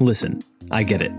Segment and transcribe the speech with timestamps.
[0.00, 1.12] Listen, I get it.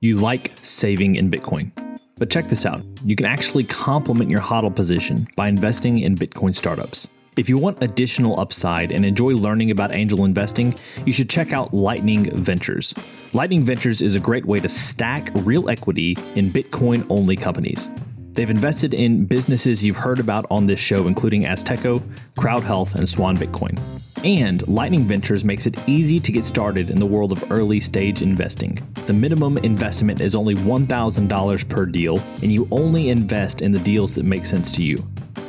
[0.00, 1.70] You like saving in Bitcoin.
[2.16, 6.54] But check this out you can actually complement your HODL position by investing in Bitcoin
[6.54, 7.08] startups.
[7.36, 10.74] If you want additional upside and enjoy learning about angel investing,
[11.04, 12.94] you should check out Lightning Ventures.
[13.32, 17.90] Lightning Ventures is a great way to stack real equity in Bitcoin only companies.
[18.34, 22.02] They've invested in businesses you've heard about on this show, including Azteco,
[22.38, 23.78] Crowd Health, and Swan Bitcoin.
[24.24, 28.22] And Lightning Ventures makes it easy to get started in the world of early stage
[28.22, 28.78] investing.
[29.06, 34.14] The minimum investment is only $1,000 per deal, and you only invest in the deals
[34.14, 35.06] that make sense to you.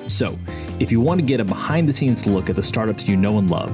[0.08, 0.38] So,
[0.80, 3.38] if you want to get a behind the scenes look at the startups you know
[3.38, 3.72] and love,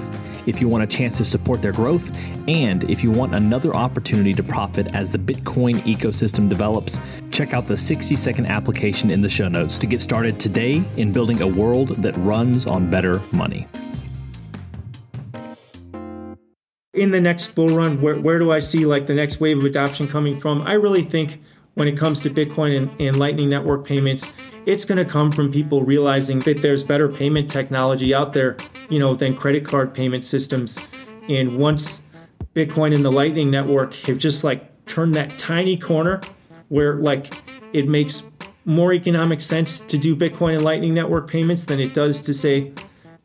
[0.47, 2.11] if you want a chance to support their growth,
[2.47, 6.99] and if you want another opportunity to profit as the Bitcoin ecosystem develops,
[7.31, 11.11] check out the 60 second application in the show notes to get started today in
[11.11, 13.67] building a world that runs on better money.
[16.93, 19.63] in the next bull run, where, where do I see like the next wave of
[19.63, 20.61] adoption coming from?
[20.63, 21.41] I really think
[21.79, 24.29] when it comes to Bitcoin and, and Lightning Network payments,
[24.65, 28.57] it's going to come from people realizing that there's better payment technology out there,
[28.89, 30.77] you know, than credit card payment systems.
[31.29, 32.01] And once
[32.53, 36.19] Bitcoin and the Lightning Network have just like turned that tiny corner
[36.67, 37.33] where like
[37.71, 38.25] it makes
[38.65, 42.73] more economic sense to do Bitcoin and Lightning Network payments than it does to say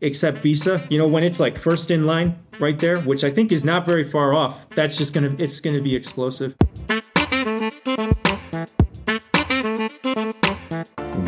[0.00, 0.86] accept Visa.
[0.90, 3.84] You know, when it's like first in line right there, which I think is not
[3.84, 6.54] very far off, that's just gonna it's gonna be explosive.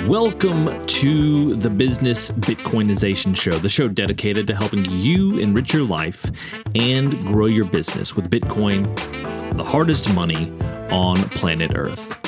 [0.06, 6.30] Welcome to the Business Bitcoinization Show, the show dedicated to helping you enrich your life
[6.76, 8.84] and grow your business with Bitcoin,
[9.56, 10.52] the hardest money
[10.92, 12.25] on planet Earth.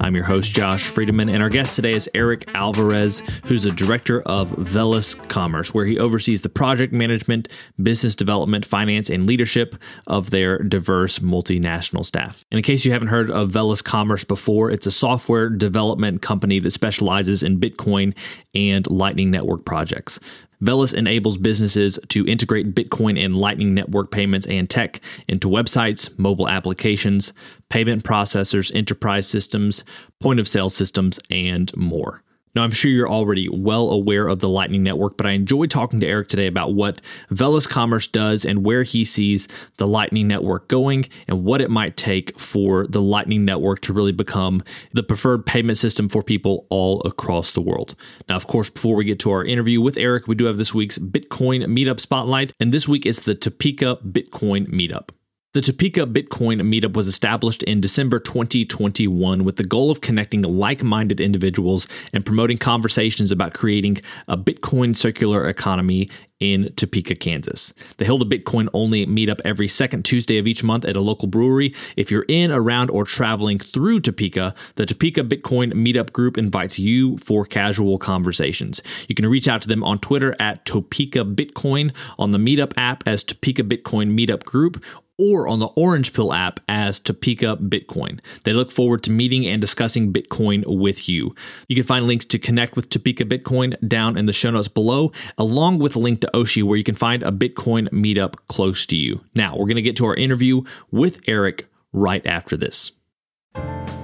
[0.00, 4.22] I'm your host, Josh Friedeman, and our guest today is Erik Alvarez, who's a director
[4.22, 7.48] of Velas Commerce, where he oversees the project management,
[7.82, 9.74] business development, finance, and leadership
[10.06, 12.44] of their diverse multinational staff.
[12.52, 16.60] And in case you haven't heard of Velas Commerce before, it's a software development company
[16.60, 18.16] that specializes in Bitcoin
[18.54, 20.20] and Lightning Network projects.
[20.62, 26.48] Velas enables businesses to integrate Bitcoin and Lightning Network payments and tech into websites, mobile
[26.48, 27.32] applications,
[27.68, 29.84] payment processors, enterprise systems,
[30.20, 32.22] point of sale systems, and more.
[32.54, 36.00] Now, I'm sure you're already well aware of the Lightning Network, but I enjoyed talking
[36.00, 37.00] to Erik today about what
[37.30, 41.96] Velas Commerce does and where he sees the Lightning Network going and what it might
[41.96, 47.00] take for the Lightning Network to really become the preferred payment system for people all
[47.02, 47.94] across the world.
[48.28, 50.74] Now, of course, before we get to our interview with Erik, we do have this
[50.74, 55.10] week's Bitcoin Meetup Spotlight, and this week it's the Topeka Bitcoin Meetup.
[55.58, 60.84] The Topeka Bitcoin meetup was established in December 2021 with the goal of connecting like
[60.84, 67.74] minded individuals and promoting conversations about creating a Bitcoin circular economy in Topeka, Kansas.
[67.96, 71.26] They hold a Bitcoin only meetup every second Tuesday of each month at a local
[71.26, 71.74] brewery.
[71.96, 77.18] If you're in, around, or traveling through Topeka, the Topeka Bitcoin meetup group invites you
[77.18, 78.80] for casual conversations.
[79.08, 83.02] You can reach out to them on Twitter at Topeka Bitcoin, on the meetup app
[83.06, 84.84] as Topeka Bitcoin Meetup Group,
[85.18, 88.20] or on the Orange Pill app as Topeka Bitcoin.
[88.44, 91.34] They look forward to meeting and discussing Bitcoin with you.
[91.68, 95.12] You can find links to connect with Topeka Bitcoin down in the show notes below,
[95.36, 98.96] along with a link to Oshi where you can find a Bitcoin meetup close to
[98.96, 99.20] you.
[99.34, 102.92] Now, we're going to get to our interview with Erik right after this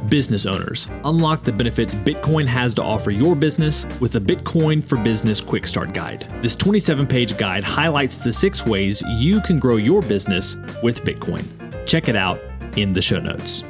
[0.09, 0.89] business owners.
[1.05, 5.67] Unlock the benefits Bitcoin has to offer your business with the Bitcoin for Business Quick
[5.67, 6.33] Start Guide.
[6.41, 11.45] This 27 page guide highlights the six ways you can grow your business with Bitcoin.
[11.87, 12.41] Check it out
[12.77, 13.65] in the show notes.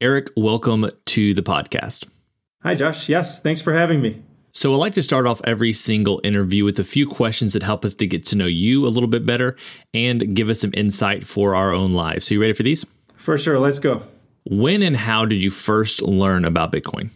[0.00, 2.06] Erik, welcome to the podcast.
[2.62, 3.08] Hi, Josh.
[3.08, 4.22] Yes, thanks for having me.
[4.52, 7.84] So, I like to start off every single interview with a few questions that help
[7.84, 9.56] us to get to know you a little bit better
[9.92, 12.26] and give us some insight for our own lives.
[12.26, 12.84] So, you ready for these?
[13.28, 13.58] For sure.
[13.58, 14.04] Let's go.
[14.44, 17.10] When and how did you first learn about Bitcoin?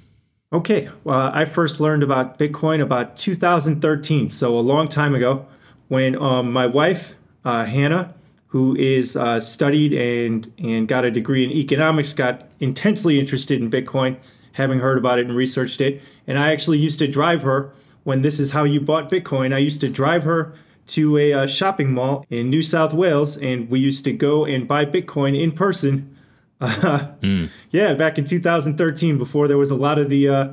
[0.53, 0.91] Okay.
[1.05, 5.47] Well, I first learned about Bitcoin about 2013, so a long time ago,
[5.89, 7.15] when um, my wife,
[7.47, 8.13] uh, Hannah,
[8.49, 13.71] who is uh, studied and, and got a degree in economics, got intensely interested in
[13.71, 14.19] Bitcoin,
[14.53, 16.03] having heard about it and researched it.
[16.27, 17.73] And I actually used to drive her
[18.05, 19.55] when this is how you bought Bitcoin.
[19.55, 20.53] I used to drive her
[20.89, 24.67] to a uh, shopping mall in New South Wales, and we used to go and
[24.67, 26.17] buy Bitcoin in person.
[26.61, 26.69] Uh,
[27.23, 27.49] mm.
[27.71, 30.49] Yeah, back in 2013, before there was a lot of the uh,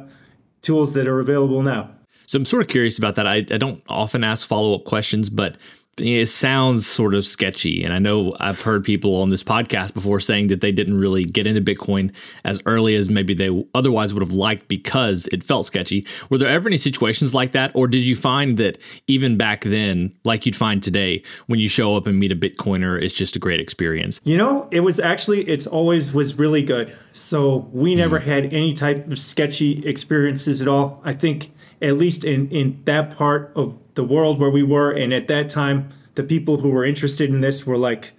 [0.62, 1.92] tools that are available now.
[2.26, 3.26] So I'm sort of curious about that.
[3.26, 5.58] I, I don't often ask follow up questions, but
[6.00, 7.84] it sounds sort of sketchy.
[7.84, 11.26] And I know I've heard people on this podcast before saying that they didn't really
[11.26, 12.14] get into Bitcoin
[12.44, 16.04] as early as maybe they otherwise would have liked because it felt sketchy.
[16.30, 17.72] Were there ever any situations like that?
[17.74, 21.96] Or did you find that even back then, like you'd find today, when you show
[21.96, 24.22] up and meet a Bitcoiner, it's just a great experience?
[24.24, 26.96] You know, it was actually, it's always was really good.
[27.14, 28.24] So we never mm.
[28.24, 31.02] had any type of sketchy experiences at all.
[31.04, 31.52] I think
[31.82, 34.92] at least in, in that part of the world where we were.
[34.92, 38.12] And at that time, the people who were interested in this were like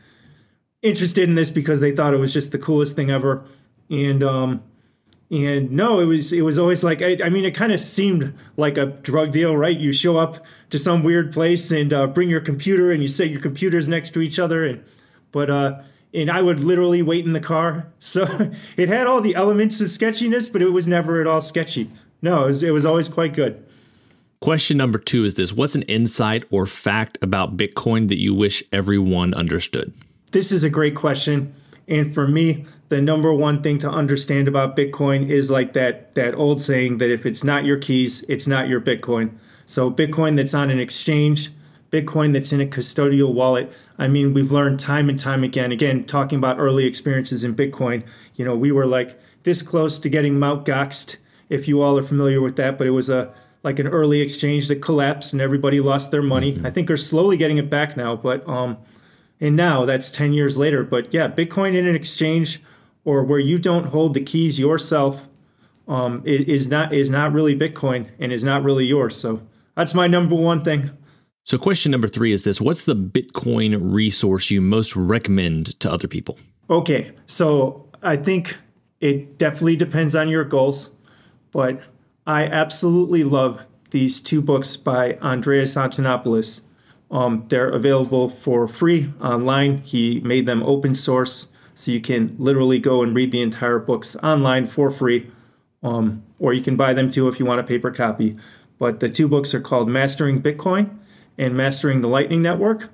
[0.83, 3.45] interested in this because they thought it was just the coolest thing ever.
[3.91, 4.63] And um,
[5.31, 8.35] and no, it was it was always like I, I mean, it kind of seemed
[8.57, 9.79] like a drug deal, right?
[9.79, 13.31] You show up to some weird place and uh, bring your computer, and you set
[13.31, 14.83] your computers next to each other, and
[15.31, 15.83] but uh,
[16.13, 17.87] and I would literally wait in the car.
[18.03, 21.91] So it had all the elements of sketchiness, but it was never at all sketchy.
[22.23, 23.65] No, it was, it was always quite good.
[24.41, 28.65] Question number two is this What's an insight or fact about Bitcoin that you wish
[28.73, 29.93] everyone understood?
[30.31, 31.53] This is a great question.
[31.87, 36.35] And for me, the number one thing to understand about Bitcoin is like that, that
[36.35, 39.33] old saying that if it's not your keys, it's not your Bitcoin.
[39.67, 41.51] So, Bitcoin that's on an exchange,
[41.91, 43.71] Bitcoin that's in a custodial wallet.
[43.99, 48.05] I mean, we've learned time and time again, again, talking about early experiences in Bitcoin,
[48.37, 50.65] you know, we were like this close to getting Mt.
[50.65, 51.19] Goxed,
[51.51, 54.69] if you all are familiar with that, but it was a like an early exchange
[54.69, 56.55] that collapsed and everybody lost their money.
[56.55, 56.67] Mm-hmm.
[56.67, 58.79] I think they're slowly getting it back now, but um,
[59.41, 60.83] and now that's 10 years later.
[60.83, 62.61] But yeah, Bitcoin in an exchange
[63.05, 65.29] or where you don't hold the keys yourself
[65.89, 69.17] um, is not is not really Bitcoin and is not really yours.
[69.17, 69.43] So
[69.77, 70.91] that's my number one thing.
[71.45, 76.07] So question number three is this: What's the Bitcoin resource you most recommend to other
[76.07, 76.39] people?
[76.69, 78.57] Okay, so I think
[79.01, 80.91] it definitely depends on your goals,
[81.51, 81.83] but
[82.27, 86.63] I absolutely love these two books by Andreas Antonopoulos.
[87.11, 89.79] Um, they're available for free online.
[89.79, 94.17] He made them open source, so you can literally go and read the entire books
[94.17, 95.31] online for free,
[95.83, 98.37] um, or you can buy them too if you want a paper copy.
[98.79, 100.97] But the two books are called Mastering Bitcoin
[101.37, 102.91] and Mastering the Lightning Network.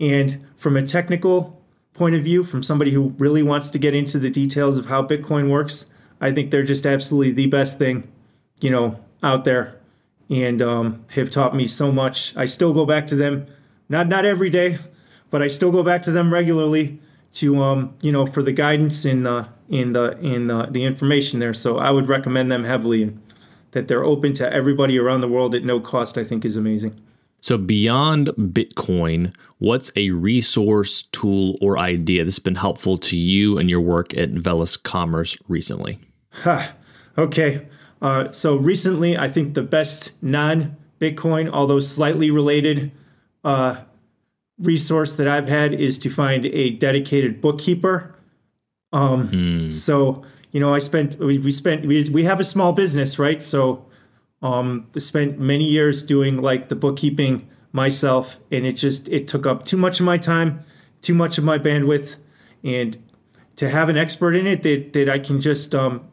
[0.00, 1.62] And from a technical
[1.94, 5.02] point of view, from somebody who really wants to get into the details of how
[5.02, 5.86] Bitcoin works,
[6.20, 8.10] I think they're just absolutely the best thing
[8.60, 9.76] you know, out there
[10.28, 12.36] and um, have taught me so much.
[12.36, 13.46] I still go back to them,
[13.88, 14.78] not not every day,
[15.30, 16.98] but I still go back to them regularly
[17.34, 21.38] to um, you know for the guidance and the in the in the, the information
[21.38, 21.54] there.
[21.54, 23.20] So I would recommend them heavily, and
[23.72, 26.18] that they're open to everybody around the world at no cost.
[26.18, 27.00] I think is amazing.
[27.42, 33.70] So beyond Bitcoin, what's a resource, tool, or idea that's been helpful to you and
[33.70, 36.00] your work at Velas Commerce recently?
[36.30, 36.66] Huh.
[37.16, 37.64] Okay.
[38.02, 42.92] Uh, so recently, I think the best non Bitcoin, although slightly related,
[43.44, 43.76] uh,
[44.58, 48.14] resource that I've had is to find a dedicated bookkeeper.
[48.92, 49.72] Um, mm.
[49.72, 50.24] So
[50.56, 53.42] you know, I spent we, we spent we, we have a small business, right?
[53.42, 53.84] So
[54.40, 59.46] um, I spent many years doing like the bookkeeping myself, and it just it took
[59.46, 60.64] up too much of my time,
[61.02, 62.16] too much of my bandwidth,
[62.64, 62.96] and
[63.56, 66.08] to have an expert in it that that I can just um,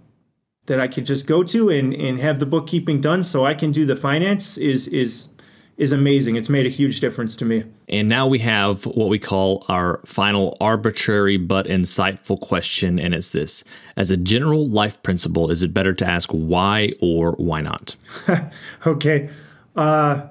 [0.65, 3.71] that I could just go to and, and have the bookkeeping done so I can
[3.71, 5.29] do the finance is is
[5.75, 6.35] is amazing.
[6.35, 7.63] It's made a huge difference to me.
[7.89, 13.31] And now we have what we call our final arbitrary but insightful question and it's
[13.31, 13.63] this.
[13.97, 17.95] As a general life principle, is it better to ask why or why not?
[18.85, 19.29] okay.
[19.75, 20.27] Uh,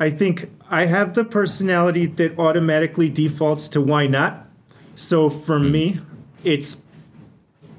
[0.00, 4.48] I think I have the personality that automatically defaults to why not.
[4.96, 5.70] So for mm.
[5.70, 6.00] me,
[6.42, 6.78] it's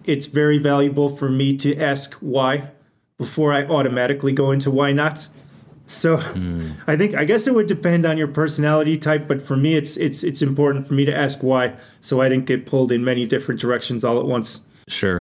[0.05, 2.69] it's very valuable for me to ask why
[3.17, 5.27] before I automatically go into why not.
[5.85, 6.75] So mm.
[6.87, 9.97] I think I guess it would depend on your personality type, but for me it's
[9.97, 13.25] it's it's important for me to ask why so I didn't get pulled in many
[13.25, 14.61] different directions all at once.
[14.87, 15.20] Sure.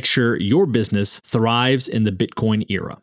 [0.01, 2.99] make sure your business thrives in the Bitcoin era.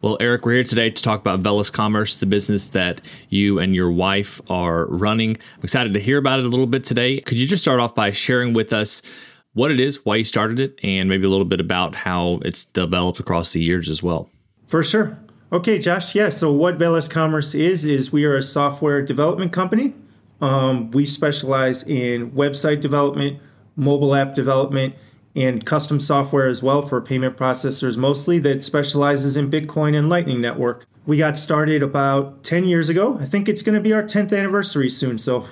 [0.00, 3.74] Well, Erik, we're here today to talk about Velas Commerce, the business that you and
[3.74, 5.36] your wife are running.
[5.36, 7.20] I'm excited to hear about it a little bit today.
[7.20, 9.02] Could you just start off by sharing with us
[9.52, 12.64] what it is, why you started it, and maybe a little bit about how it's
[12.64, 14.30] developed across the years as well?
[14.66, 15.18] For sure.
[15.52, 16.14] Okay, Josh.
[16.14, 16.30] Yeah.
[16.30, 19.92] So, what Velas Commerce is, is we are a software development company.
[20.40, 23.42] Um, we specialize in website development,
[23.76, 24.94] mobile app development,
[25.34, 30.40] and custom software as well for payment processors mostly that specializes in Bitcoin and Lightning
[30.40, 30.86] Network.
[31.06, 33.16] We got started about 10 years ago.
[33.20, 35.46] I think it's going to be our 10th anniversary soon, so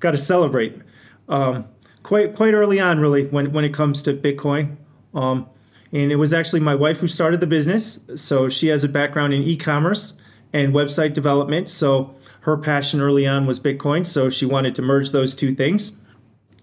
[0.00, 0.80] got to celebrate.
[1.28, 1.66] Um,
[2.02, 4.76] quite quite early on, really, when, when it comes to Bitcoin.
[5.14, 5.46] Um,
[5.92, 8.00] and it was actually my wife who started the business.
[8.14, 10.14] So she has a background in e commerce
[10.52, 11.68] and website development.
[11.70, 14.06] So her passion early on was Bitcoin.
[14.06, 15.92] So she wanted to merge those two things.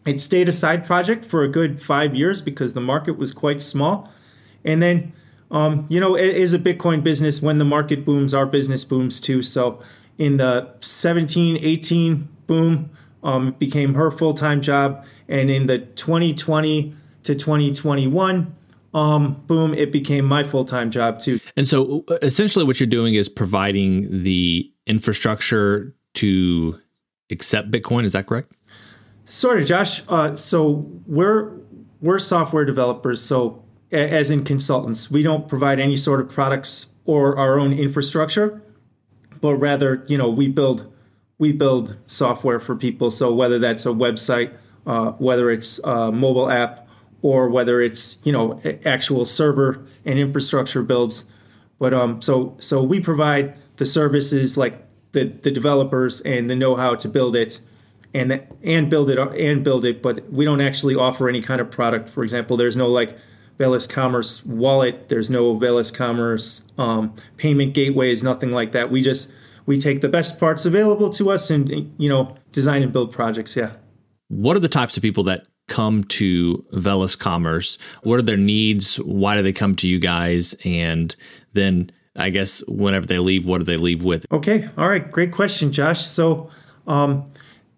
[0.06, 3.62] It stayed a side project for a good five years because the market was quite
[3.62, 4.12] small.
[4.64, 5.14] And then,
[5.52, 7.42] um, you know, it is a Bitcoin business.
[7.42, 9.42] When the market booms, our business booms too.
[9.42, 9.82] So
[10.18, 12.92] in the 17, 18 boom,
[13.24, 15.06] um, it became her full time job.
[15.28, 16.94] And in the 2020
[17.24, 18.56] to 2021,
[18.94, 21.40] um, boom, it became my full time job too.
[21.58, 26.80] And so essentially, what you're doing is providing the infrastructure to
[27.32, 28.06] accept Bitcoin.
[28.06, 28.54] Is that correct?
[29.26, 30.04] Sort of, Josh.
[30.08, 31.52] Uh, so we're
[32.00, 33.22] we're software developers.
[33.22, 38.62] So as in consultants, we don't provide any sort of products or our own infrastructure,
[39.42, 40.94] but rather, you know, we build
[41.40, 43.10] we build software for people.
[43.10, 44.56] So whether that's a website,
[44.86, 46.88] uh, whether it's a mobile app,
[47.24, 51.26] or whether it's you know actual server and infrastructure builds.
[51.80, 56.76] But um, so so we provide the services like the the developers and the know
[56.76, 57.60] how to build it
[58.16, 61.70] and and build it and build it, but we don't actually offer any kind of
[61.70, 62.10] product.
[62.10, 63.18] For example, there's no like
[63.60, 65.10] Velas Commerce wallet.
[65.10, 68.24] There's no Velas Commerce um, payment gateways.
[68.24, 68.90] Nothing like that.
[68.90, 69.30] We just
[69.66, 73.56] we take the best parts available to us and you know design and build projects.
[73.56, 73.74] Yeah.
[74.30, 77.78] What are the types of people that come to Velas Commerce?
[78.04, 78.96] What are their needs?
[78.98, 80.56] Why do they come to you guys?
[80.64, 81.14] And
[81.52, 84.26] then I guess whenever they leave, what do they leave with?
[84.32, 84.70] Okay.
[84.78, 85.12] All right.
[85.12, 86.06] Great question, Josh.
[86.06, 86.50] So.
[86.88, 87.32] Um,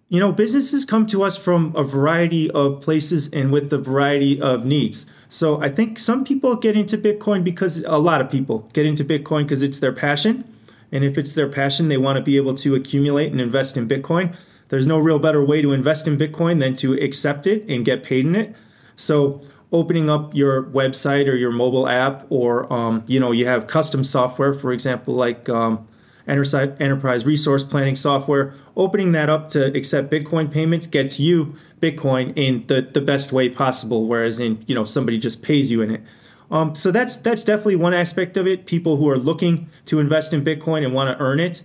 [0.10, 4.42] you know, businesses come to us from a variety of places and with a variety
[4.42, 5.06] of needs.
[5.28, 9.04] So I think some people get into Bitcoin because a lot of people get into
[9.04, 10.46] Bitcoin because it's their passion.
[10.94, 13.88] And if it's their passion, they want to be able to accumulate and invest in
[13.88, 14.34] Bitcoin.
[14.70, 18.04] There's no real better way to invest in Bitcoin than to accept it and get
[18.04, 18.56] paid in it.
[18.96, 19.42] So
[19.74, 24.06] opening up your website or your mobile app, or um, you know, you have custom
[24.06, 25.86] software, for example, like um,
[26.28, 28.54] enterprise resource planning software.
[28.76, 33.50] Opening that up to accept Bitcoin payments gets you Bitcoin in the, the best way
[33.50, 36.02] possible, whereas in you know somebody just pays you in it.
[36.50, 38.66] Um, so that's that's definitely one aspect of it.
[38.66, 41.64] People who are looking to invest in Bitcoin and want to earn it.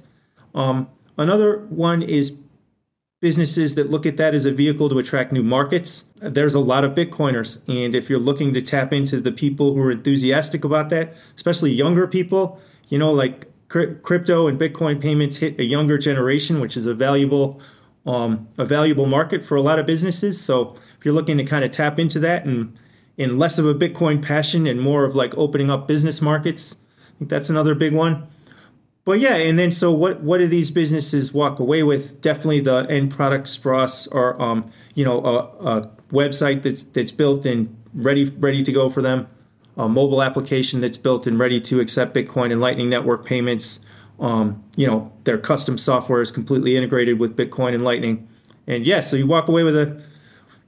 [0.55, 0.89] Um,
[1.19, 2.37] another one is
[3.21, 6.07] businesses that look at that as a vehicle to attract new markets.
[6.21, 9.81] There's a lot of Bitcoiners, and if you're looking to tap into the people who
[9.81, 15.59] are enthusiastic about that, especially younger people, you know, like crypto and Bitcoin payments hit
[15.59, 17.61] a younger generation, which is a valuable
[18.05, 20.41] um, a valuable market for a lot of businesses.
[20.41, 22.77] So if you're looking to kind of tap into that and
[23.17, 27.19] in less of a Bitcoin passion and more of like opening up business markets, I
[27.19, 28.27] think that's another big one.
[29.05, 30.21] But yeah, and then so what?
[30.21, 32.21] What do these businesses walk away with?
[32.21, 37.11] Definitely the end products for us are, um, you know, a, a website that's that's
[37.11, 39.27] built and ready ready to go for them
[39.77, 43.81] a mobile application that's built and ready to accept Bitcoin and Lightning Network payments.
[44.21, 48.29] Um, you know, their custom software is completely integrated with Bitcoin and Lightning.
[48.67, 50.03] And yeah, so you walk away with a,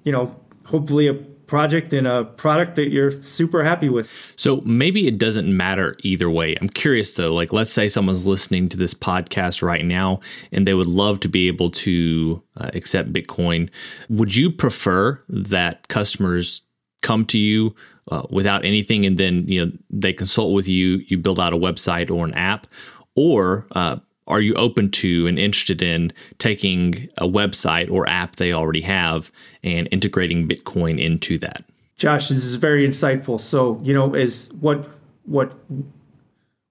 [0.02, 0.34] you know,
[0.64, 1.14] hopefully a
[1.46, 4.32] project and a product that you're super happy with.
[4.36, 6.56] So maybe it doesn't matter either way.
[6.60, 10.20] I'm curious though, like let's say someone's listening to this podcast right now
[10.52, 13.70] and they would love to be able to uh, accept Bitcoin.
[14.08, 16.62] Would you prefer that customers
[17.02, 17.74] come to you
[18.10, 21.02] uh, without anything, and then you know they consult with you.
[21.06, 22.66] You build out a website or an app,
[23.14, 23.96] or uh,
[24.26, 29.30] are you open to and interested in taking a website or app they already have
[29.62, 31.64] and integrating Bitcoin into that?
[31.96, 33.40] Josh, this is very insightful.
[33.40, 34.88] So, you know, is what
[35.24, 35.52] what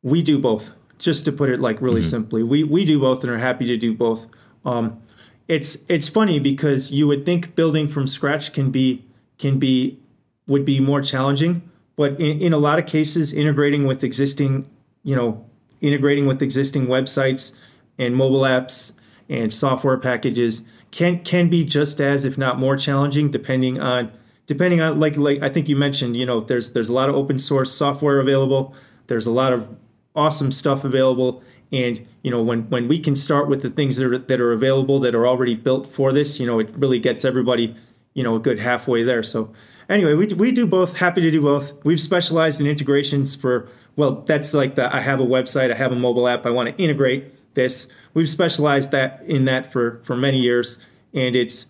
[0.02, 0.74] we do both.
[1.00, 2.10] Just to put it like really mm-hmm.
[2.10, 4.28] simply, we we do both and are happy to do both.
[4.66, 5.02] Um,
[5.48, 9.04] it's it's funny because you would think building from scratch can be
[9.38, 10.00] can be
[10.48, 14.68] would be more challenging, but in, in a lot of cases, integrating with existing,
[15.04, 15.46] you know,
[15.82, 17.54] integrating with existing websites
[17.98, 18.94] and mobile apps
[19.30, 24.12] and software packages can can be just as, if not more, challenging, depending on
[24.46, 27.16] depending on like like I think you mentioned, you know, there's there's a lot of
[27.16, 28.76] open source software available.
[29.08, 29.70] There's a lot of
[30.16, 34.06] awesome stuff available, and you know, when when we can start with the things that
[34.06, 37.26] are that are available that are already built for this, you know, it really gets
[37.26, 37.76] everybody,
[38.14, 39.24] you know, a good halfway there.
[39.24, 39.52] So
[39.90, 40.98] anyway, we we do both.
[40.98, 41.74] Happy to do both.
[41.84, 45.92] We've specialized in integrations for well, that's like the I have a website, I have
[45.92, 47.88] a mobile app, I want to integrate this.
[48.14, 50.80] We've specialized that in that for for many years,
[51.14, 51.68] and it's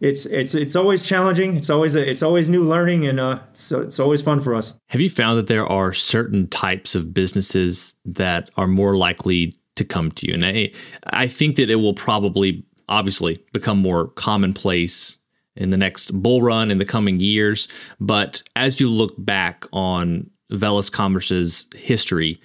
[0.00, 1.56] it's it's it's always challenging.
[1.56, 4.74] It's always a, it's always new learning, and uh, so it's always fun for us.
[4.88, 9.84] Have you found that there are certain types of businesses that are more likely to
[9.84, 10.34] come to you?
[10.34, 10.70] And I
[11.06, 15.18] I think that it will probably obviously become more commonplace
[15.56, 17.68] in the next bull run in the coming years.
[18.00, 22.40] But as you look back on Velas Commerce's history,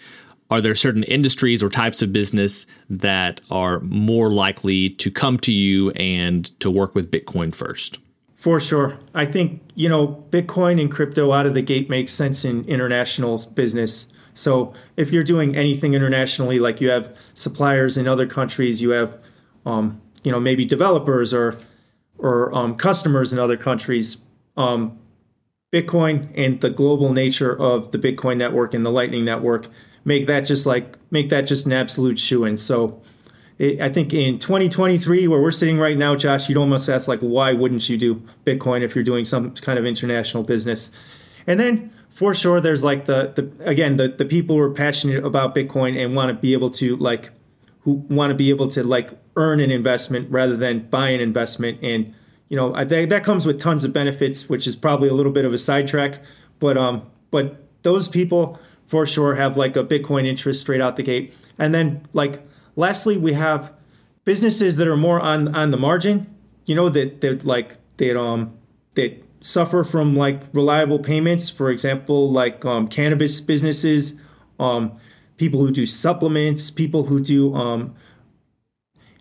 [0.50, 5.53] are there certain industries or types of business that are more likely to come to
[5.53, 8.00] you and to work with Bitcoin first?
[8.36, 8.98] For sure.
[9.13, 13.38] I think, you know, Bitcoin and crypto out of the gate makes sense in international
[13.53, 14.08] business.
[14.34, 19.18] So if you're doing anything internationally, like you have suppliers in other countries, you have,
[19.65, 21.56] um, you know, maybe developers or
[22.22, 24.18] or um, customers in other countries,
[24.56, 24.98] um,
[25.74, 29.68] Bitcoin and the global nature of the Bitcoin network and the Lightning network
[30.06, 32.58] make that just like make that just an absolute shoe in.
[32.58, 33.01] So
[33.58, 37.20] it, I think in 2023, where we're sitting right now, Josh, you'd almost ask like,
[37.20, 40.92] why wouldn't you do Bitcoin if you're doing some kind of international business?
[41.48, 45.24] And then for sure, there's like the the again the the people who are passionate
[45.24, 47.30] about Bitcoin and want to be able to like
[47.82, 51.79] who want to be able to like earn an investment rather than buy an investment
[51.81, 52.13] and
[52.51, 55.46] you know, think that comes with tons of benefits, which is probably a little bit
[55.46, 56.22] of a sidetrack.
[56.59, 61.03] But um, but those people for sure have like a Bitcoin interest straight out the
[61.03, 61.33] gate.
[61.57, 62.44] And then like
[62.75, 63.72] lastly, we have
[64.25, 66.27] businesses that are more on on the margin.
[66.65, 68.51] You know that that like that um
[68.96, 71.50] that suffer from like reliable payments.
[71.50, 74.20] For example, like um, cannabis businesses,
[74.59, 74.98] um,
[75.37, 77.96] people who do supplements, people who do um,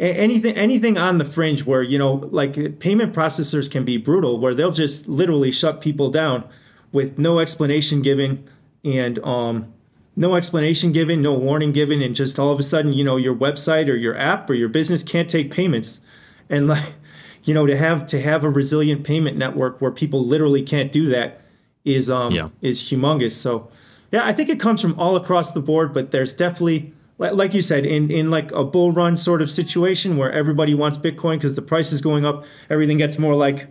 [0.00, 4.54] anything anything on the fringe where you know like payment processors can be brutal where
[4.54, 6.42] they'll just literally shut people down
[6.90, 8.48] with no explanation given
[8.82, 9.72] and um
[10.16, 13.34] no explanation given no warning given and just all of a sudden you know your
[13.34, 16.00] website or your app or your business can't take payments
[16.48, 16.94] and like
[17.44, 21.06] you know to have to have a resilient payment network where people literally can't do
[21.06, 21.42] that
[21.84, 22.48] is um yeah.
[22.62, 23.70] is humongous so
[24.12, 27.60] yeah i think it comes from all across the board but there's definitely like you
[27.60, 31.54] said, in, in like a bull run sort of situation where everybody wants Bitcoin because
[31.54, 33.68] the price is going up, everything gets more like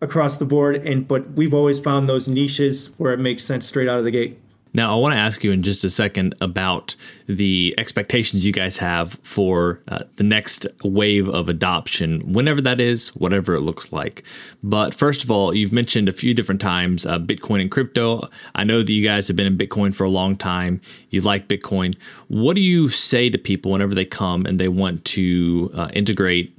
[0.00, 0.76] across the board.
[0.76, 4.12] And but we've always found those niches where it makes sense straight out of the
[4.12, 4.40] gate.
[4.76, 6.94] Now, I want to ask you in just a second about
[7.26, 13.08] the expectations you guys have for uh, the next wave of adoption, whenever that is,
[13.16, 14.22] whatever it looks like.
[14.62, 18.28] But first of all, you've mentioned a few different times uh, Bitcoin and crypto.
[18.54, 20.82] I know that you guys have been in Bitcoin for a long time.
[21.08, 21.96] You like Bitcoin.
[22.28, 26.55] What do you say to people whenever they come and they want to uh, integrate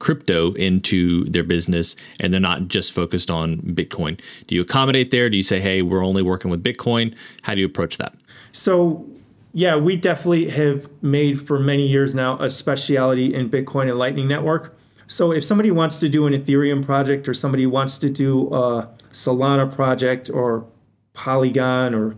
[0.00, 4.20] crypto into their business and they're not just focused on Bitcoin.
[4.48, 5.30] Do you accommodate there?
[5.30, 7.14] Do you say, hey, we're only working with Bitcoin?
[7.42, 8.16] How do you approach that?
[8.50, 9.06] So,
[9.52, 14.26] yeah, we definitely have made for many years now a speciality in Bitcoin and Lightning
[14.26, 14.76] Network.
[15.06, 18.88] So, if somebody wants to do an Ethereum project or somebody wants to do a
[19.12, 20.66] Solana project or
[21.12, 22.16] Polygon or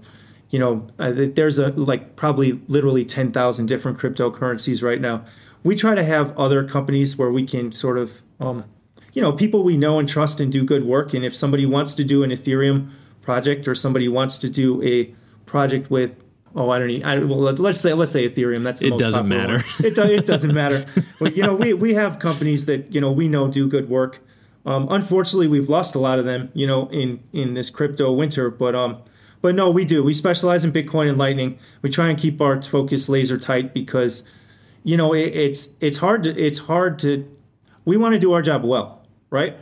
[0.51, 5.25] you know, uh, there's a like probably literally 10,000 different cryptocurrencies right now
[5.63, 8.65] we try to have other companies where we can sort of, um,
[9.13, 11.15] you know, people we know and trust and do good work.
[11.15, 12.91] And if somebody wants to do an Ethereum
[13.23, 15.15] project or somebody wants to do a
[15.47, 16.15] project with
[16.55, 18.63] oh I don't need I, well let's say let's say Ethereum.
[18.65, 19.59] That's it doesn't matter.
[19.79, 20.85] it, do, it doesn't matter.
[21.19, 24.21] But you know we we have companies that you know we know do good work.
[24.67, 28.51] Um, unfortunately we've lost a lot of them you know in in this crypto winter.
[28.51, 29.03] But um
[29.41, 30.03] but no we do.
[30.03, 31.59] We specialize in Bitcoin and Lightning.
[31.81, 34.25] We try and keep our focus laser tight because
[34.85, 37.29] you know, it, it's it's hard to it's hard to
[37.85, 39.57] we want to do our job well, right?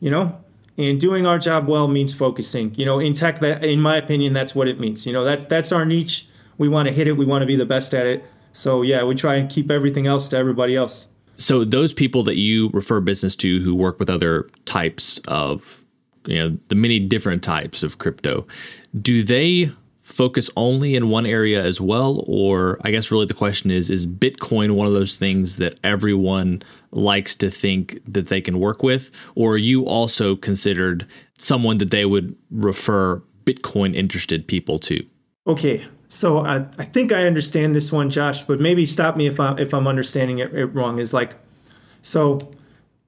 [0.00, 0.38] You know,
[0.76, 2.74] And doing our job well means focusing.
[2.74, 5.06] You know, in tech, that in my opinion, that's what it means.
[5.06, 6.26] You know, that's that's our niche.
[6.58, 7.12] We want to hit it.
[7.12, 8.24] We want to be the best at it.
[8.52, 11.08] So yeah, we try and keep everything else to everybody else.
[11.36, 15.84] So those people that you refer business to who work with other types of,
[16.26, 18.46] you know, the many different types of crypto,
[19.00, 19.70] do they
[20.10, 22.24] focus only in one area as well?
[22.26, 26.62] Or i guess really the question is is bitcoin one of those things that everyone
[26.90, 29.10] likes to think that they can work with?
[29.34, 31.06] Or are you also considered
[31.38, 35.04] someone that they would refer bitcoin interested people to?
[35.46, 39.38] Okay so I, I think i understand this one josh but maybe stop me if,
[39.38, 40.98] I, if i'm understanding it, it wrong.
[40.98, 41.36] Is like
[42.02, 42.52] so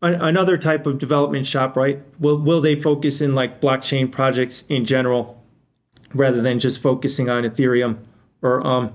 [0.00, 2.00] another type of development shop right?
[2.18, 5.41] Will, will they focus in like blockchain projects in general
[6.14, 7.98] rather than just focusing on Ethereum
[8.42, 8.94] or um,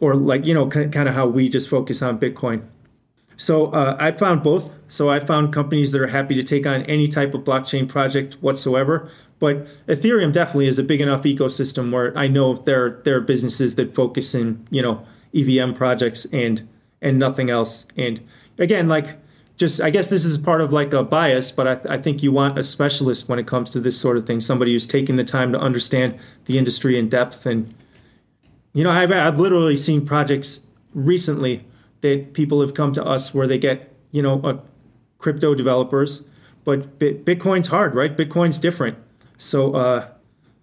[0.00, 2.64] or like you know kind of how we just focus on Bitcoin.
[3.36, 4.76] So uh, I found both.
[4.86, 8.34] So I found companies that are happy to take on any type of blockchain project
[8.42, 9.10] whatsoever.
[9.38, 13.76] But Ethereum definitely is a big enough ecosystem where I know there there are businesses
[13.76, 16.68] that focus in you know EVM projects and
[17.00, 17.86] and nothing else.
[17.96, 18.20] And
[18.58, 19.16] again, like
[19.60, 22.32] just I guess this is part of like a bias, but I, I, think you
[22.32, 24.40] want a specialist when it comes to this sort of thing.
[24.40, 27.44] Somebody who's taking the time to understand the industry in depth.
[27.44, 27.74] And
[28.72, 30.62] you know, I've I've literally seen projects
[30.94, 31.66] recently
[32.00, 34.62] that people have come to us where they get you know a
[35.18, 36.24] crypto developers,
[36.64, 38.16] but Bitcoin's hard, right?
[38.16, 38.96] Bitcoin's different.
[39.36, 40.08] So uh,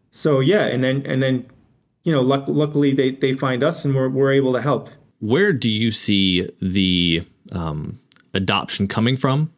[0.09, 1.45] so yeah, and then and then
[2.03, 4.89] you know, luck, luckily they they find us and we're we're able to help.
[5.19, 7.99] Where do you see the um,
[8.37, 9.51] adoption coming from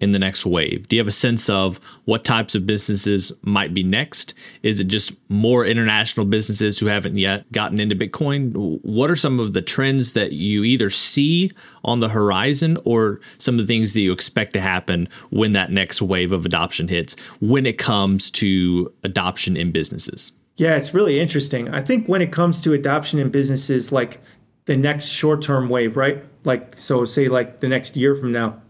[0.00, 0.86] in the next wave?
[0.88, 4.34] Do you have a sense of what types of businesses might be next?
[4.62, 8.78] Is it just more international businesses who haven't yet gotten into Bitcoin?
[8.82, 11.50] What are some of the trends that you either see
[11.84, 15.72] on the horizon or some of the things that you expect to happen when that
[15.72, 20.32] next wave of adoption hits when it comes to adoption in businesses?
[20.56, 21.68] Yeah, it's really interesting.
[21.74, 24.22] I think when it comes to adoption in businesses, like
[24.66, 26.24] the next short term wave, right?
[26.44, 28.60] Like, so say like the next year from now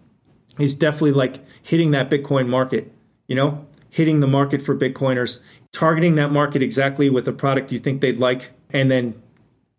[0.59, 2.92] is definitely like hitting that Bitcoin market,
[3.26, 5.40] you know, hitting the market for Bitcoiners,
[5.72, 9.20] targeting that market exactly with a product you think they'd like, and then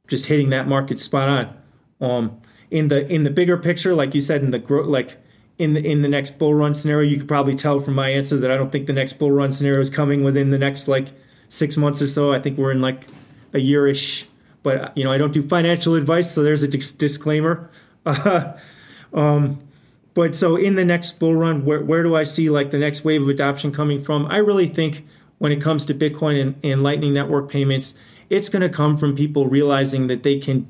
[0.07, 1.57] just hitting that market spot on.
[1.99, 5.17] Um, in the in the bigger picture, like you said, in the growth, like
[5.57, 8.37] in the in the next bull run scenario, you could probably tell from my answer
[8.37, 11.07] that I don't think the next bull run scenario is coming within the next like
[11.49, 12.33] six months or so.
[12.33, 13.07] I think we're in like
[13.53, 14.25] a yearish
[14.63, 17.69] but you know I don't do financial advice, so there's a disclaimer.
[19.13, 19.59] um,
[20.17, 23.03] but so in the next bull run, where, where do I see like the next
[23.05, 24.25] wave of adoption coming from?
[24.25, 25.05] I really think
[25.37, 27.93] when it comes to Bitcoin and, and Lightning Network payments,
[28.29, 30.67] it's going to come from people realizing that they can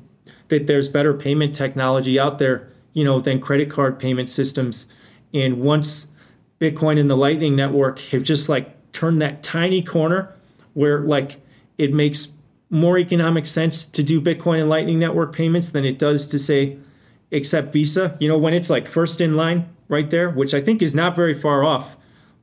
[0.48, 4.86] that there's better payment technology out there, you know, than credit card payment systems.
[5.32, 6.08] And once
[6.60, 10.34] Bitcoin and the Lightning Network have just like turned that tiny corner
[10.74, 11.40] where like
[11.78, 12.28] it makes
[12.70, 16.76] more economic sense to do Bitcoin and Lightning Network payments than it does to say
[17.32, 18.16] accept Visa.
[18.20, 21.16] You know, when it's like first in line right there, which I think is not
[21.16, 21.96] very far off.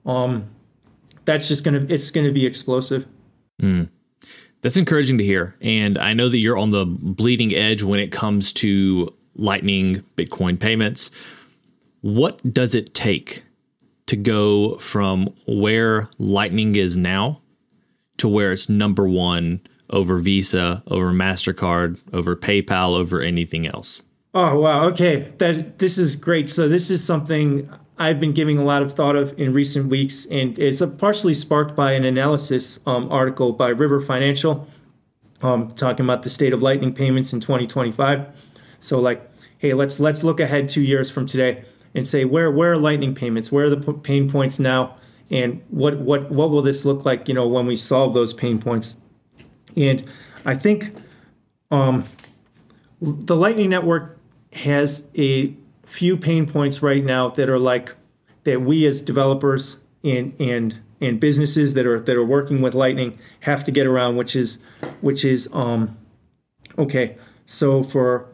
[0.05, 0.49] Um,
[1.25, 3.07] that's just gonna it's gonna be explosive.
[3.61, 3.89] Mm.
[4.61, 8.11] That's encouraging to hear, and I know that you're on the bleeding edge when it
[8.11, 11.11] comes to Lightning Bitcoin payments.
[12.01, 13.43] What does it take
[14.07, 17.41] to go from where Lightning is now
[18.17, 19.61] to where it's number one?
[19.89, 24.01] Over Visa, over MasterCard, over PayPal, over anything else.
[24.33, 24.85] Oh, wow.
[24.87, 25.31] Okay.
[25.37, 26.49] That this is great.
[26.49, 30.25] So this is something I've been giving a lot of thought of in recent weeks,
[30.25, 34.67] and it's partially sparked by an analysis um, article by River Financial
[35.41, 38.27] um, talking about the state of Lightning payments in 2025.
[38.79, 42.73] So, like, hey, let's let's look ahead two years from today and say where where
[42.73, 43.51] are Lightning payments?
[43.51, 44.97] Where are the pain points now?
[45.31, 47.27] And what what what will this look like?
[47.27, 48.97] You know, when we solve those pain points.
[49.75, 50.05] And
[50.45, 50.95] I think
[51.71, 52.03] um,
[53.01, 54.17] the Lightning Network
[54.53, 57.95] has a few pain points right now that are like
[58.43, 63.17] that we as developers and and and businesses that are that are working with Lightning
[63.41, 64.59] have to get around, which is
[65.01, 65.97] which is um
[66.77, 67.17] okay.
[67.45, 68.27] So for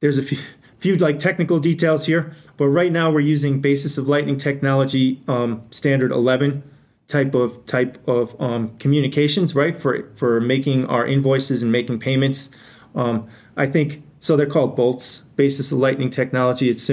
[0.00, 0.38] there's a few
[0.78, 5.62] few like technical details here, but right now we're using basis of Lightning technology um,
[5.70, 6.62] standard 11
[7.08, 9.78] type of type of um, communications, right?
[9.78, 12.50] For for making our invoices and making payments.
[12.94, 14.36] Um, I think so.
[14.36, 15.24] They're called bolts.
[15.36, 16.70] Basis of Lightning technology.
[16.70, 16.90] It's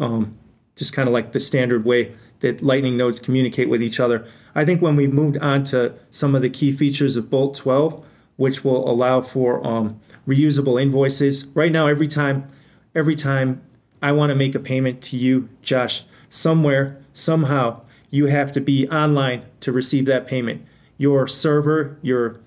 [0.00, 0.36] um,
[0.76, 4.26] just kind of like the standard way that Lightning nodes communicate with each other.
[4.54, 8.04] I think when we moved on to some of the key features of Bolt 12,
[8.36, 11.46] which will allow for um, reusable invoices.
[11.46, 12.48] Right now, every time,
[12.94, 13.62] every time
[14.00, 18.88] I want to make a payment to you, Josh, somewhere, somehow, you have to be
[18.88, 20.64] online to receive that payment.
[20.96, 22.40] Your server, your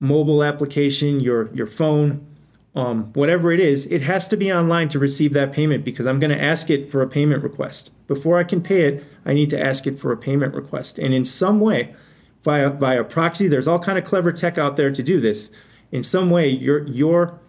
[0.00, 2.26] mobile application, your your phone,
[2.74, 6.18] um, whatever it is, it has to be online to receive that payment because I'm
[6.18, 7.90] going to ask it for a payment request.
[8.06, 10.98] Before I can pay it, I need to ask it for a payment request.
[10.98, 11.94] And in some way,
[12.42, 15.50] via via proxy, there's all kind of clever tech out there to do this.
[15.90, 17.40] In some way, your your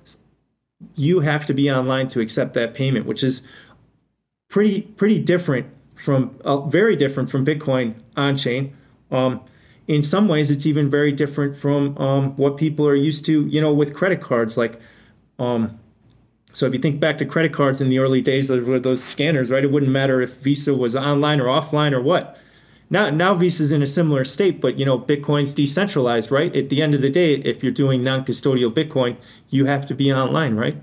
[0.95, 3.43] you have to be online to accept that payment, which is
[4.49, 5.67] pretty pretty different
[5.99, 8.75] from uh, very different from Bitcoin on chain.
[9.11, 9.41] Um,
[9.87, 13.59] in some ways, it's even very different from um, what people are used to, you
[13.59, 14.57] know, with credit cards.
[14.57, 14.79] Like,
[15.39, 15.79] um,
[16.53, 19.51] so if you think back to credit cards in the early days of those scanners,
[19.51, 19.63] right?
[19.63, 22.37] It wouldn't matter if Visa was online or offline or what.
[22.89, 26.55] Now, now Visa's in a similar state, but you know, Bitcoin's decentralized, right?
[26.55, 29.17] At the end of the day, if you're doing non-custodial Bitcoin,
[29.49, 30.77] you have to be online, right?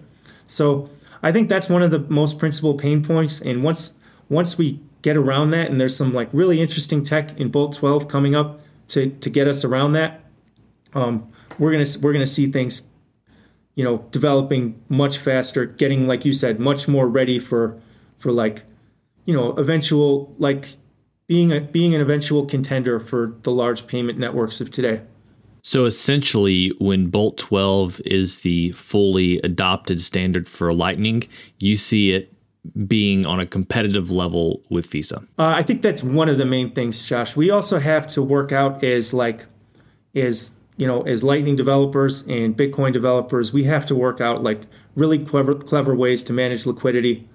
[0.46, 0.90] So
[1.22, 3.40] I think that's one of the most principal pain points.
[3.40, 3.94] And once
[4.29, 8.08] once we get around that, and there's some like really interesting tech in Bolt 12
[8.08, 10.24] coming up to to get us around that,
[10.94, 12.88] um, we're gonna we're gonna see things,
[13.76, 17.80] you know, developing much faster, getting like you said, much more ready for
[18.16, 18.64] for like,
[19.26, 20.70] you know, eventual like
[21.28, 25.02] being a, being an eventual contender for the large payment networks of today.
[25.62, 31.22] So essentially, when Bolt 12 is the fully adopted standard for Lightning,
[31.58, 32.36] you see it
[32.87, 35.18] being on a competitive level with Visa.
[35.38, 37.37] Uh, I think that's one of the main things, Josh.
[37.37, 39.46] We also have to work out as like
[40.14, 44.62] as you know as Lightning developers and Bitcoin developers, we have to work out like
[44.94, 47.29] really clever clever ways to manage liquidity.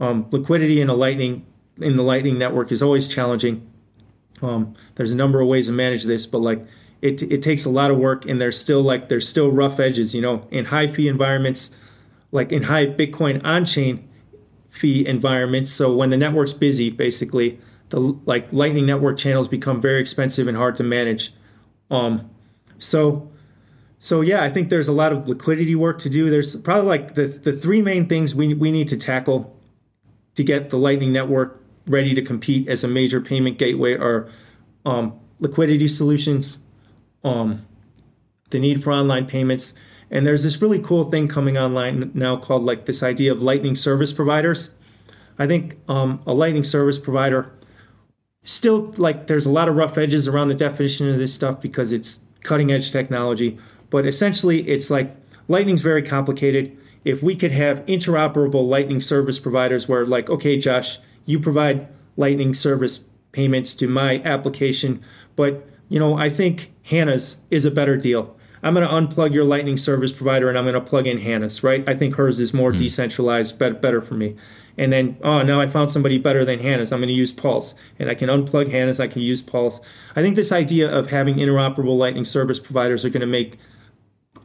[0.00, 1.46] Um, liquidity in a Lightning
[1.80, 3.68] in the Lightning network is always challenging.
[4.42, 6.66] Um, there's a number of ways to manage this, but like
[7.04, 10.14] it, it takes a lot of work and there's still like there's still rough edges
[10.14, 11.70] you know in high fee environments
[12.32, 14.08] like in high bitcoin on-chain
[14.74, 17.60] fee environments so when the network's busy basically
[17.90, 21.32] the like lightning network channels become very expensive and hard to manage.
[21.92, 22.28] Um
[22.78, 23.30] so
[24.00, 26.28] so yeah i think there's a lot of liquidity work to do.
[26.28, 29.56] There's probably like the the three main things we, we need to tackle
[30.34, 34.28] to get the lightning network ready to compete as a major payment gateway are
[34.84, 36.58] um, liquidity solutions
[37.22, 37.64] um,
[38.50, 39.74] the need for online payments.
[40.14, 43.74] And there's this really cool thing coming online now called like this idea of lightning
[43.74, 44.72] service providers.
[45.40, 47.52] I think um, a lightning service provider
[48.44, 51.92] still like there's a lot of rough edges around the definition of this stuff because
[51.92, 53.58] it's cutting edge technology.
[53.90, 55.16] But essentially, it's like
[55.48, 56.76] lightning's very complicated.
[57.04, 62.54] If we could have interoperable lightning service providers where, like, okay, Josh, you provide lightning
[62.54, 63.00] service
[63.32, 65.02] payments to my application,
[65.34, 68.36] but you know, I think Hannah's is a better deal.
[68.64, 71.62] I'm going to unplug your Lightning service provider and I'm going to plug in Hannah's,
[71.62, 71.86] right?
[71.86, 72.78] I think hers is more mm.
[72.78, 74.36] decentralized, better, better for me.
[74.78, 76.90] And then, oh, now I found somebody better than Hannah's.
[76.90, 77.74] I'm going to use Pulse.
[77.98, 79.80] And I can unplug Hannah's, I can use Pulse.
[80.16, 83.58] I think this idea of having interoperable Lightning service providers are going to make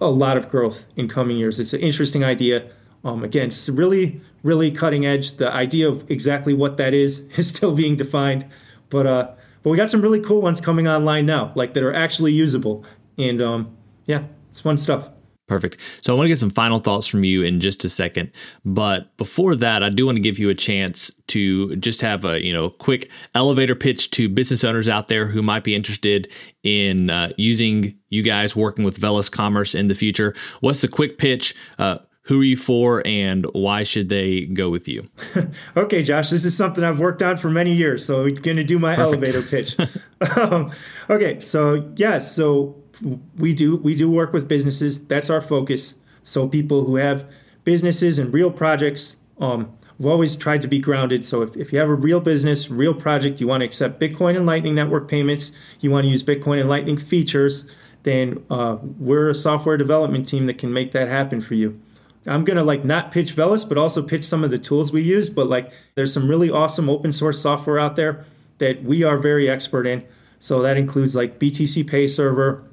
[0.01, 1.57] a lot of growth in coming years.
[1.57, 2.69] It's an interesting idea.
[3.05, 5.37] Um, again, it's really, really cutting edge.
[5.37, 8.45] The idea of exactly what that is is still being defined.
[8.89, 9.31] But uh,
[9.63, 12.83] but we got some really cool ones coming online now, like that are actually usable.
[13.17, 13.77] And um,
[14.09, 15.07] yeah, it's fun stuff.
[15.45, 15.79] Perfect.
[16.01, 18.31] So I want to get some final thoughts from you in just a second,
[18.65, 22.43] but before that, I do want to give you a chance to just have a
[22.43, 26.31] you know quick elevator pitch to business owners out there who might be interested
[26.63, 30.33] in uh, using you guys working with Velas Commerce in the future.
[30.61, 31.55] What's the quick pitch?
[31.77, 35.07] Uh, who are you for and why should they go with you?
[35.77, 38.05] okay, Josh, this is something I've worked on for many years.
[38.05, 39.25] So we're going to do my Perfect.
[39.25, 39.75] elevator pitch.
[40.37, 40.71] um,
[41.09, 42.75] okay, so yeah, so
[43.37, 45.05] we do we do work with businesses.
[45.05, 45.95] That's our focus.
[46.23, 47.29] So people who have
[47.63, 51.23] businesses and real projects, um, we've always tried to be grounded.
[51.23, 54.35] So if, if you have a real business, real project, you want to accept Bitcoin
[54.35, 57.69] and Lightning Network payments, you want to use Bitcoin and Lightning features,
[58.03, 61.79] then uh, we're a software development team that can make that happen for you.
[62.25, 65.29] I'm gonna like not pitch Velas, but also pitch some of the tools we use.
[65.29, 68.25] But like, there's some really awesome open source software out there
[68.59, 70.03] that we are very expert in.
[70.37, 72.63] So that includes like BTC Pay Server,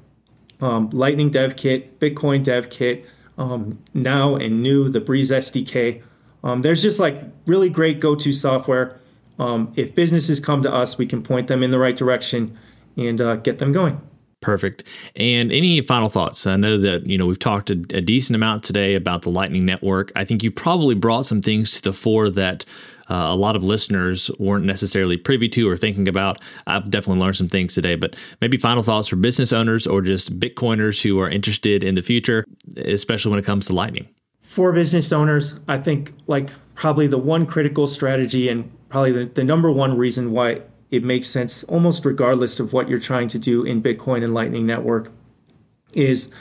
[0.61, 3.05] um, Lightning Dev Kit, Bitcoin Dev Kit,
[3.37, 6.01] um, now and new the Breeze SDK.
[6.43, 8.99] Um, there's just like really great go-to software.
[9.39, 12.57] Um, if businesses come to us, we can point them in the right direction
[12.95, 14.01] and uh, get them going.
[14.47, 14.85] Perfect.
[15.17, 16.47] And any final thoughts?
[16.47, 19.65] I know that you know we've talked a, a, decent amount today about the Lightning
[19.65, 20.09] Network.
[20.15, 22.63] I think you probably brought some things to the fore that
[23.09, 26.39] uh, a lot of listeners weren't necessarily privy to or thinking about.
[26.65, 27.95] I've definitely learned some things today.
[27.95, 32.01] But maybe final thoughts for business owners or just Bitcoiners who are interested in the
[32.01, 32.45] future,
[32.77, 34.07] especially when it comes to Lightning.
[34.39, 39.43] For business owners, I think like probably the one critical strategy and probably the, the
[39.43, 43.63] number one reason why it makes sense almost regardless of what you're trying to do
[43.63, 45.11] in Bitcoin and Lightning Network
[45.93, 46.31] is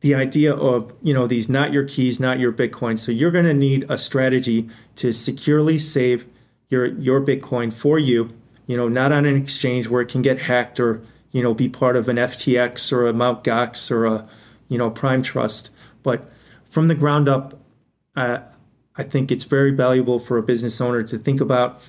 [0.00, 2.98] the idea of you know these not your keys not your bitcoin.
[2.98, 6.26] So you're going to need a strategy to securely save
[6.68, 8.28] your your bitcoin for you
[8.66, 11.68] you know not on an exchange where it can get hacked or you know be
[11.68, 13.44] part of an ftx or a mt.
[13.44, 14.26] Gox or a
[14.68, 15.70] you know prime trust.
[16.02, 16.30] But
[16.66, 17.58] from the ground up
[18.16, 18.38] uh,
[18.96, 21.80] i think it's very valuable for a business owner to think about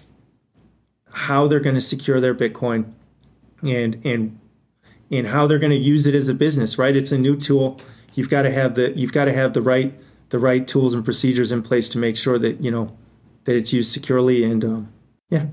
[1.16, 2.92] how they're going to secure their bitcoin
[3.64, 4.40] and and
[5.12, 7.80] and how they're going to use it as a business right it's a new tool
[8.14, 9.94] you've got to have the you've got to have the right
[10.30, 12.96] the right tools and procedures in place to make sure that you know
[13.46, 14.92] that it's used securely and um,
[15.30, 15.46] yeah.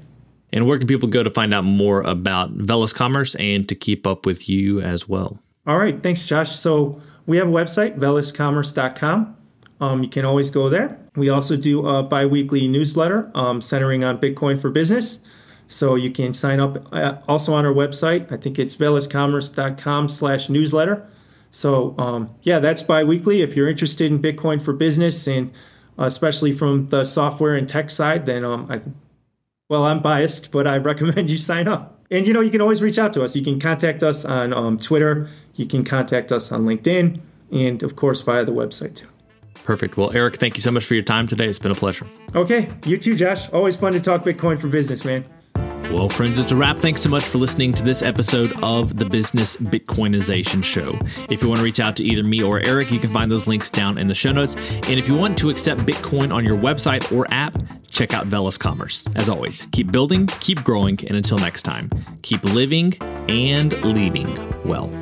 [0.53, 4.07] And where can people go to find out more about Velas Commerce and to keep
[4.07, 5.38] up with you as well?
[5.66, 6.55] All right, thanks, Josh.
[6.55, 9.37] So we have a website, velascommerce.com.
[9.81, 10.98] Um, you can always go there.
[11.16, 15.20] We also do a biweekly newsletter um, centering on Bitcoin for business.
[15.66, 18.31] So you can sign up uh, also on our website.
[18.31, 21.09] I think it's velascommerce.com slash newsletter.
[21.51, 23.42] So um, yeah, that's biweekly.
[23.42, 25.53] If you're interested in Bitcoin for business and
[25.98, 28.81] uh, especially from the software and tech side, then um, I,
[29.68, 32.01] well, I'm biased, but I recommend you sign up.
[32.11, 33.35] And you know, you can always reach out to us.
[33.35, 35.31] You can contact us on um, Twitter.
[35.55, 37.20] You can contact us on LinkedIn,
[37.51, 39.09] and of course via the website too.
[39.64, 39.96] Perfect.
[39.96, 41.46] Well, Erik, thank you so much for your time today.
[41.46, 42.07] It's been a pleasure.
[42.35, 43.48] Okay, you too, Josh.
[43.51, 45.25] Always fun to talk Bitcoin for business, man.
[45.92, 46.78] Well, friends, it's a wrap.
[46.78, 50.98] Thanks so much for listening to this episode of the Business Bitcoinization Show.
[51.31, 53.46] If you want to reach out to either me or Erik, you can find those
[53.46, 54.57] links down in the show notes.
[54.88, 58.59] And if you want to accept Bitcoin on your website or app, check out Velas
[58.59, 59.07] Commerce.
[59.16, 61.90] As always, keep building, keep growing, and until next time,
[62.22, 62.94] keep living
[63.28, 65.01] and leading well.